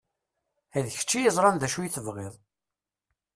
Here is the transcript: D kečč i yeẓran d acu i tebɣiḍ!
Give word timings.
D 0.85 0.87
kečč 0.97 1.11
i 1.17 1.19
yeẓran 1.21 1.57
d 1.61 1.63
acu 1.67 1.79
i 1.81 1.89
tebɣiḍ! 1.89 2.33